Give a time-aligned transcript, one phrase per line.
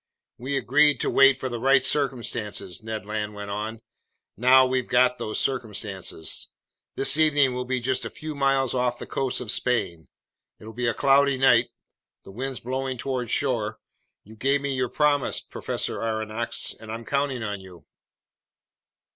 [0.39, 3.81] "We agreed to wait for the right circumstances," Ned Land went on.
[4.35, 6.47] "Now we've got those circumstances.
[6.95, 10.07] This evening we'll be just a few miles off the coast of Spain.
[10.59, 11.69] It'll be cloudy tonight.
[12.23, 13.77] The wind's blowing toward shore.
[14.23, 17.85] You gave me your promise, Professor Aronnax, and I'm counting on you."